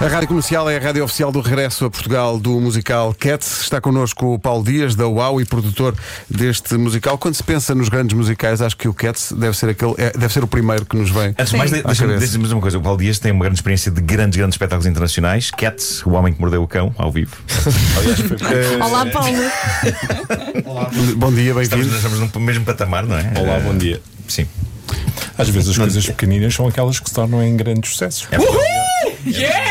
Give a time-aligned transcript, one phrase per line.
[0.00, 3.60] A Rádio Comercial é a rádio oficial do regresso a Portugal do musical Cats.
[3.60, 5.94] Está connosco o Paulo Dias, da UAU e produtor
[6.26, 7.18] deste musical.
[7.18, 10.32] Quando se pensa nos grandes musicais, acho que o Cats deve ser, aquele, é, deve
[10.32, 11.34] ser o primeiro que nos vem.
[11.38, 14.00] Antes de mais, deixa-me dizer uma coisa: o Paulo Dias tem uma grande experiência de
[14.00, 15.50] grandes, grandes espetáculos internacionais.
[15.50, 17.36] Cats, o homem que mordeu o cão, ao vivo.
[18.82, 19.36] Olá, Paulo.
[21.16, 21.94] Bom dia, Estamos, bem-vindo.
[21.94, 23.32] estamos no mesmo patamar, não é?
[23.38, 24.00] Olá, bom dia.
[24.26, 24.46] Sim.
[25.36, 28.26] Às vezes as coisas pequeninas são aquelas que se tornam em grandes sucessos.
[29.26, 29.69] Yeah!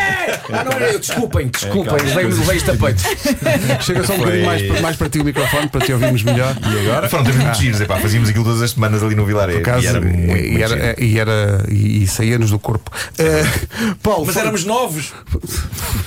[0.51, 3.01] Ah, não, eu, desculpem, desculpem, levei-me levei isto a peito.
[3.83, 6.55] Chega só um bocadinho mais, mais para ti o microfone, para te ouvirmos melhor.
[6.61, 7.09] E agora?
[7.09, 9.59] Foram tempos muito giros, epá, fazíamos aquilo todas as semanas ali no Vilarejo.
[9.59, 11.03] E era muito, muito e, era, giro.
[11.03, 12.91] e, era- e- e saía-nos do corpo.
[13.17, 13.43] Eh,
[14.01, 15.13] Paulo, Mas fa- éramos novos.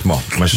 [0.05, 0.53] Bom, mas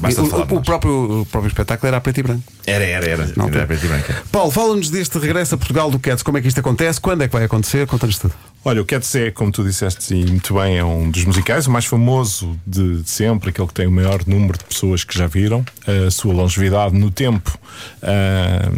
[0.00, 0.52] basta o, falar.
[0.52, 2.42] o- o próprio, o próprio espetáculo era a preto e branco.
[2.66, 3.32] Era, era, era.
[3.36, 4.12] Não, era preto e branco.
[4.30, 6.22] Paulo, fala-nos deste regresso a Portugal do Cats.
[6.22, 7.00] Como é que isto acontece?
[7.00, 7.86] Quando é que vai acontecer?
[7.86, 8.34] Conta-nos tudo.
[8.66, 11.70] Olha, o Cats é, como tu disseste e muito bem, é um dos musicais, o
[11.70, 15.62] mais famoso de, sempre, aquele que tem o maior número de pessoas que já viram.
[15.86, 17.58] A sua longevidade no tempo.
[18.02, 18.70] ah,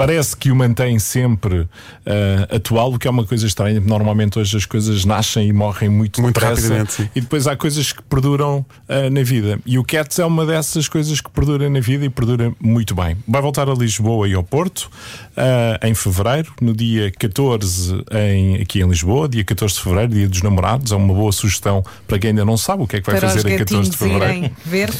[0.00, 1.68] Parece que o mantém sempre
[2.06, 3.78] ah, atual, o que é uma coisa estranha.
[3.78, 7.08] porque Normalmente hoje as coisas nascem e morrem muito, Muito depressa, rapidamente, sim.
[7.14, 9.58] E depois há coisas que perduram ah, na vida.
[9.66, 13.14] E o Cats é uma dessas coisas que perdura na vida e perdura muito bem.
[13.28, 14.90] Vai voltar a Lisboa e ao Porto
[15.36, 20.28] ah, em fevereiro, no dia 14 em, aqui em Lisboa, dia 14 de fevereiro, dia
[20.30, 20.92] dos namorados.
[20.92, 23.28] É uma boa sugestão para quem ainda não sabe o que é que vai Para
[23.28, 24.24] fazer em 14 de fevereiro.
[24.24, 24.90] irem ver.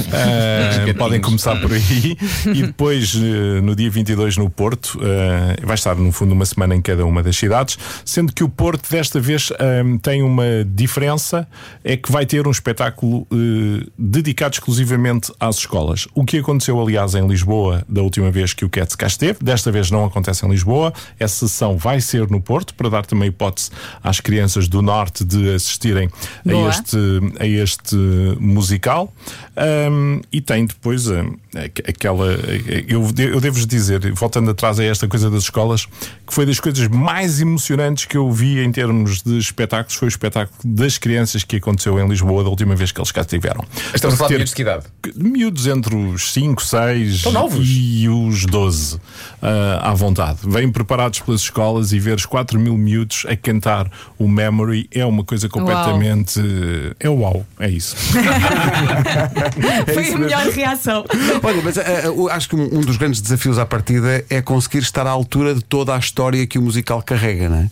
[0.98, 2.18] Podem começar por aí
[2.54, 3.14] e depois
[3.62, 7.22] no dia 22 no Porto eh, vai estar no fundo uma semana em cada uma
[7.22, 11.46] das cidades, sendo que o Porto desta vez eh, tem uma diferença
[11.84, 16.08] é que vai ter um espetáculo eh, dedicado exclusivamente às escolas.
[16.14, 19.70] O que aconteceu aliás em Lisboa da última vez que o Cats cá esteve, desta
[19.70, 23.70] vez não acontece em Lisboa, essa sessão vai ser no Porto para dar também hipótese
[24.02, 26.08] às crianças do Norte de assistirem
[26.46, 26.98] a este
[27.38, 27.96] a este
[28.38, 29.12] musical
[29.56, 31.06] Ahm, e tem depois
[31.86, 32.26] aquela
[32.88, 36.86] eu, eu devo-vos dizer, voltando atrás a esta coisa das escolas, que foi das coisas
[36.88, 41.56] mais emocionantes que eu vi em termos de espetáculos, foi o espetáculo das crianças que
[41.56, 43.64] aconteceu em Lisboa da última vez que eles cá estiveram.
[43.94, 44.84] Estamos a falar de miúdos de que idade?
[45.16, 47.66] Miúdos entre os 5, 6 Tão novos?
[47.68, 48.98] e os 12
[49.42, 50.38] ah, à vontade.
[50.44, 55.04] Vêm preparados pelas escolas e ver os 4 mil miúdos a cantar o Memory é
[55.04, 56.40] uma coisa completamente.
[56.98, 57.96] É uau, é isso.
[59.92, 61.04] Foi a melhor reação.
[61.42, 64.59] Olha, mas eh, o- acho que um, um dos grandes desafios à partida é conseguir
[64.82, 67.70] estar à altura de toda a história que o musical carrega, não é?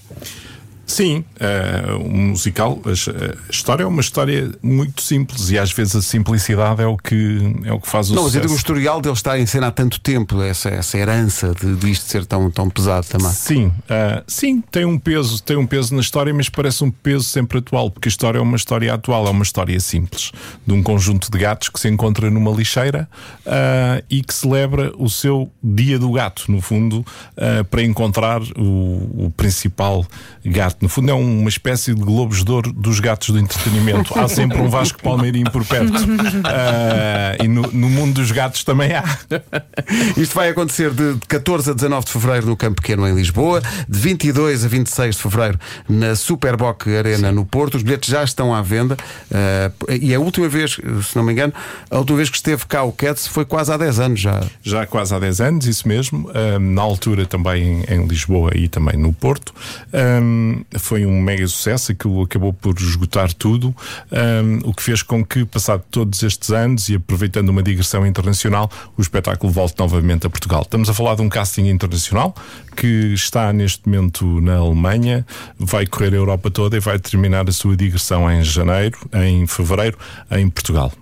[0.89, 5.95] Sim, eh, o musical, a, a história é uma história muito simples e às vezes
[5.95, 8.41] a simplicidade é o que, é o que faz o Não, sucesso.
[8.41, 11.91] digo o historial dele estar em cena há tanto tempo, essa, essa herança de, de
[11.91, 13.31] isto ser tão, tão pesado também.
[13.31, 17.25] Sim, ah, sim, tem um peso, tem um peso na história, mas parece um peso
[17.25, 20.33] sempre atual, porque a história é uma história atual, é uma história simples,
[20.67, 23.07] de um conjunto de gatos que se encontra numa lixeira
[23.45, 27.05] ah, e que celebra o seu dia do gato, no fundo,
[27.71, 30.07] para encontrar o, o principal
[30.43, 30.78] gato.
[30.81, 34.17] No fundo, é uma espécie de globos de ouro dos gatos do entretenimento.
[34.19, 35.93] Há sempre um Vasco Palmeirinho por perto.
[36.45, 39.05] Ah, e no, no mundo dos gatos também há.
[40.17, 43.63] Isto vai acontecer de de 14 a 19 de fevereiro no Campo Pequeno em Lisboa,
[43.89, 47.77] de 22 a 26 de fevereiro na Superboc Arena no Porto.
[47.77, 48.97] Os bilhetes já estão à venda
[49.31, 51.53] eh, e a última vez, se não me engano,
[51.91, 54.43] a última vez que esteve cá o Cats foi quase há 10 anos já.
[54.63, 56.31] Já quase há 10 anos, isso mesmo.
[56.35, 59.55] Ahm, na altura também em, em Lisboa e também no Porto.
[59.93, 63.75] Ahm, foi um mega sucesso, aquilo acabou por esgotar tudo,
[64.13, 68.71] ahm, o que fez com que, passado todos estes anos e aproveitando uma digressão internacional,
[68.97, 70.63] o espetáculo volte novamente a Portugal.
[70.63, 72.35] Estamos a falar de um casting internacional
[72.77, 75.27] que está neste momento na Alemanha,
[75.59, 79.97] vai correr a Europa toda e vai terminar a sua digressão em janeiro, em fevereiro,
[80.31, 80.93] em Portugal.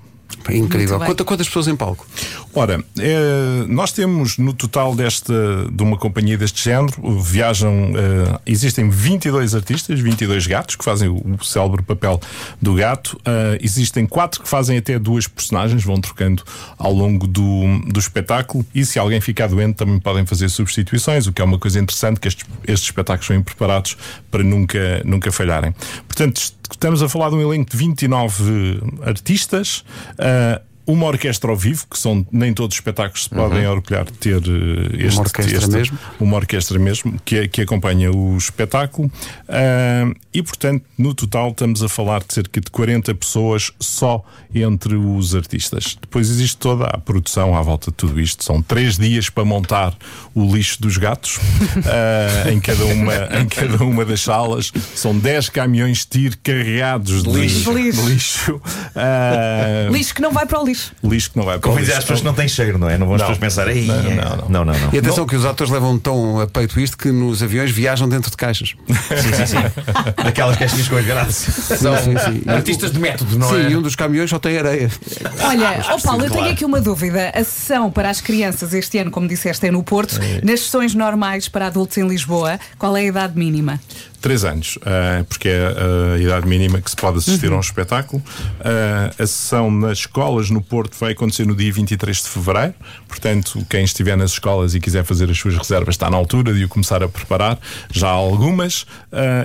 [0.50, 0.98] Incrível.
[0.98, 1.06] bem.
[1.09, 2.06] Quanta- quantas pessoas em palco?
[2.54, 5.34] Ora, eh, nós temos no total desta,
[5.70, 11.16] de uma companhia deste género, viajam, eh, existem 22 artistas, 22 gatos que fazem o,
[11.16, 12.20] o célebre papel
[12.62, 13.19] do gato.
[13.25, 16.42] Eh, existem quatro que fazem até duas personagens, vão trocando
[16.78, 18.65] ao longo do, do espetáculo.
[18.74, 22.21] E se alguém ficar doente, também podem fazer substituições, o que é uma coisa interessante,
[22.21, 23.97] que estes, estes espetáculos são preparados
[24.30, 25.74] para nunca, nunca falharem.
[26.06, 26.41] Portanto,
[26.74, 29.84] estamos a falar de um elenco de 29 artistas.
[30.18, 34.12] eh, uma orquestra ao vivo, que são nem todos os espetáculos se podem orgulhar de
[34.12, 35.24] ter eh, este, Uhum.
[35.24, 35.98] orquestra este- mesmo?
[36.21, 39.10] uma orquestra mesmo que, é- que acompanha o espetáculo
[39.48, 44.24] Ah, e portanto no total estamos a falar de cerca de 40 pessoas só
[44.54, 48.97] entre os artistas depois existe toda a produção à volta de tudo isto são três
[48.98, 49.94] dias para montar
[50.34, 51.38] o lixo dos gatos
[51.86, 57.22] ah, em, cada uma, em cada uma das salas são 10 caminhões de tiro carregados
[57.22, 57.72] de, Lixo.
[57.74, 58.03] De lixo.
[58.03, 58.62] de lixo.
[58.97, 60.93] Ah, Lixo que não vai para o lixo.
[61.04, 61.98] lixo que não vai para o Convém dizer lixo.
[61.98, 62.97] às pessoas que não tem cheiro, não é?
[62.98, 63.28] Não vão as Não.
[63.28, 64.48] pessoas pensar, "Ei, Não, é." não, não.
[64.48, 64.91] não, não, não.
[64.93, 68.31] E atenção que os atores levam tão a peito isto que nos aviões viajam dentro
[68.31, 68.75] de caixas.
[68.89, 70.22] Sim, sim, sim.
[70.25, 71.37] Daquelas caixinhas com as grades.
[71.37, 72.43] São sim, sim.
[72.51, 73.71] artistas de método, não Sim, é?
[73.71, 74.91] e um dos caminhões só tem areia.
[75.43, 77.31] Olha, ó Paulo, eu tenho aqui uma dúvida.
[77.34, 80.19] A sessão para as crianças este ano, como disseste, é no Porto.
[80.43, 83.81] Nas sessões normais para adultos em Lisboa, qual é a idade mínima?
[84.21, 88.22] Três anos, ah, porque é a idade mínima que se pode assistir a um espetáculo.
[88.60, 92.74] Ah, a sessão nas escolas no Porto vai acontecer no dia 23 de fevereiro,
[93.09, 96.65] portanto, quem estiver nas escolas e quiser fazer as suas reservas está na altura de
[96.65, 97.59] o começar a preparar.
[97.91, 98.86] Já há algumas,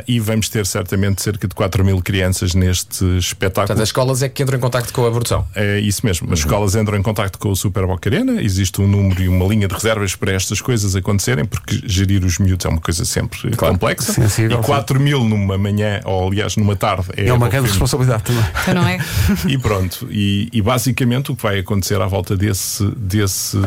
[0.08, 3.68] e vamos ter certamente cerca de 4 mil crianças neste espetáculo.
[3.68, 5.46] Portanto, as escolas é que entram em contacto com a produção.
[5.56, 6.32] É isso mesmo.
[6.32, 9.46] As escolas entram em contacto com o Super Boca Arena, existe um número e uma
[9.46, 13.56] linha de reservas para estas coisas acontecerem, porque gerir os miúdos é uma coisa sempre
[13.56, 14.14] complexa.
[14.14, 14.72] Sensível, e sim.
[14.72, 18.44] 4 mil numa manhã, ou aliás numa tarde, é, É uma grande responsabilidade também.
[18.62, 19.00] Então não é?
[19.48, 23.58] E pronto, e, e basicamente o que vai acontecer à volta desse, desse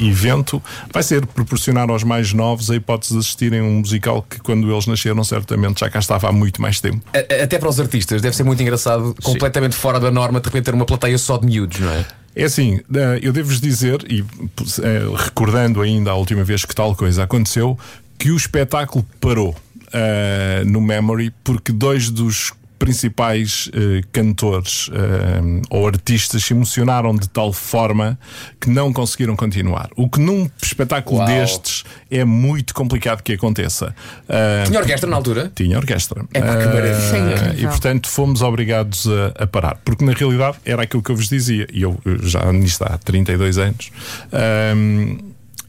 [0.00, 4.40] evento vai ser proporcionar aos mais novos a hipótese de assistirem a um musical que,
[4.40, 7.00] quando eles nasceram, certamente já cá estava há muito mais tempo.
[7.42, 10.74] Até para os artistas, deve ser muito engraçado, completamente fora da norma, de repente ter
[10.74, 12.04] uma plateia só de miúdos, não é?
[12.36, 16.94] É assim, eh, eu devo-vos dizer, e eh, recordando ainda a última vez que tal
[16.96, 17.78] coisa aconteceu,
[18.18, 19.54] que o espetáculo parou
[19.94, 22.52] eh, no Memory porque dois dos
[22.84, 28.18] principais eh, cantores eh, ou artistas se emocionaram de tal forma
[28.60, 29.88] que não conseguiram continuar.
[29.96, 31.26] O que num espetáculo Uau.
[31.26, 33.94] destes é muito complicado que aconteça.
[34.28, 35.50] Eh, Tinha orquestra na altura?
[35.54, 36.26] tinha orquestra.
[36.34, 37.54] É pá, que maravilha.
[37.56, 39.78] É e portanto fomos obrigados a, a parar.
[39.82, 42.98] Porque na realidade era aquilo que eu vos dizia, e eu eu já nisto há
[42.98, 43.90] 32 anos.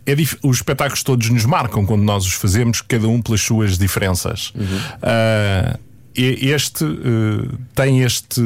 [0.06, 3.78] É dif- os espetáculos todos nos marcam quando nós os fazemos, cada um pelas suas
[3.78, 4.54] diferenças.
[5.02, 5.78] Ah,
[6.16, 8.42] e- este eh, tem este,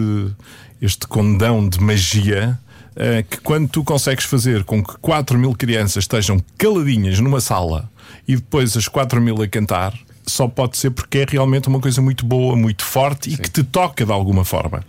[0.82, 2.58] este condão de magia.
[2.96, 7.90] eh, que quando tu consegues fazer com que 4 mil crianças estejam caladinhas numa sala
[8.28, 9.94] e depois as 4 mil a cantar,
[10.26, 13.64] só pode ser porque é realmente uma coisa muito boa, muito forte e que te
[13.64, 14.84] toca de alguma forma.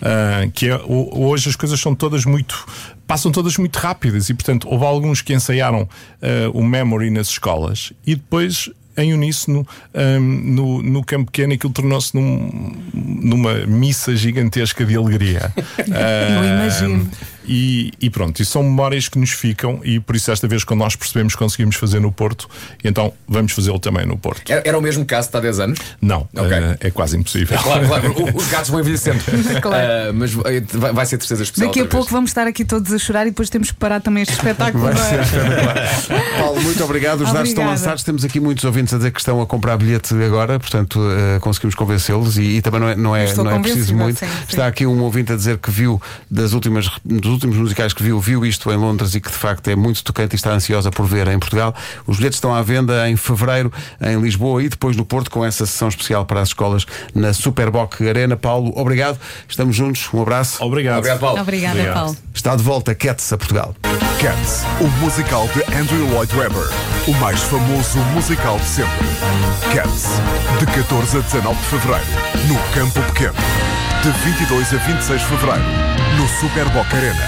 [0.00, 2.66] Ah, que é, ho- hoje as coisas são todas muito.
[3.06, 5.88] passam todas muito rápidas e, portanto, houve alguns que ensaiaram
[6.20, 8.68] ah, o memory nas escolas e depois.
[8.94, 10.20] Em uníssono, ahm,
[10.54, 15.50] no, no campo pequeno, aquilo tornou-se num- numa missa gigantesca de alegria.
[15.78, 17.10] Eu imagino.
[17.46, 20.80] E, e pronto, e são memórias que nos ficam, e por isso, esta vez, quando
[20.80, 22.48] nós percebemos que conseguimos fazer no Porto,
[22.84, 24.50] então vamos fazê-lo também no Porto.
[24.50, 25.78] Era, era o mesmo caso de há 10 anos?
[26.00, 26.52] Não, Ok.
[26.52, 27.58] eh, é quase impossível.
[27.58, 29.20] Claro, claro, o- os gatos vão envelhecendo.
[29.60, 29.86] Claro.
[30.08, 31.68] Ah, mas vai, vai- vai ser tristeza especial.
[31.68, 32.12] Daqui a pouco vez.
[32.12, 34.84] vamos estar aqui todos a chorar e depois temos que parar também este espetáculo.
[34.84, 34.96] Vai é?
[34.96, 35.74] ser espetacular.
[36.38, 37.20] Paulo, muito obrigado.
[37.22, 38.02] Os dados estão lançados.
[38.02, 41.00] Temos aqui muitos ouvintes a dizer que estão a comprar bilhete agora, portanto
[41.36, 44.18] eh, conseguimos convencê-los e, e também não é, não é, não é preciso muito.
[44.18, 44.32] sim, sim.
[44.48, 46.00] Está aqui um ouvinte a dizer que viu
[46.30, 49.68] das últimas, dos últimos musicais que viu, viu isto em Londres e que de facto
[49.68, 51.74] é muito tocante e está ansiosa por ver em Portugal.
[52.06, 55.66] Os bilhetes estão à venda em fevereiro em Lisboa e depois no Porto com essa
[55.66, 58.36] sessão especial para as escolas na Superboc Arena.
[58.36, 59.18] Paulo, obrigado.
[59.48, 60.08] Estamos juntos.
[60.14, 60.62] Um abraço.
[60.62, 60.98] Obrigado.
[60.98, 61.40] Obrigado, Paulo.
[61.40, 61.94] Obrigada, Obrigado.
[61.94, 62.16] Paulo.
[62.32, 63.74] Está de volta Cats a Portugal.
[64.20, 66.68] Cats, o musical de Andrew Lloyd Webber,
[67.08, 69.06] o mais famoso musical de sempre.
[69.74, 70.06] Cats,
[70.60, 72.06] de 14 a 19 de fevereiro,
[72.46, 73.81] no Campo Pequeno.
[74.02, 75.64] De 22 a 26 de fevereiro,
[76.16, 77.22] no Super Boca Arena.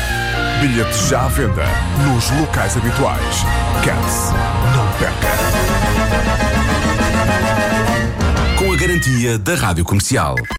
[0.60, 1.64] Bilhetes já à venda
[2.04, 3.44] nos locais habituais.
[3.84, 4.32] Cats,
[4.74, 5.28] não perca.
[8.58, 10.34] Com a garantia da Rádio Comercial.